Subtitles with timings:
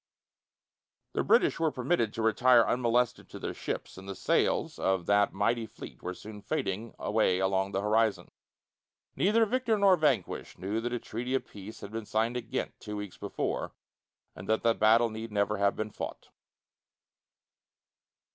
[1.13, 5.31] The British were permitted to retire unmolested to their ships, and the sails of that
[5.31, 8.31] mighty fleet were soon fading away along the horizon.
[9.15, 12.73] Neither victor nor vanquished knew that a treaty of peace had been signed at Ghent
[12.79, 13.75] two weeks before,
[14.35, 16.29] and that the battle need never have been fought.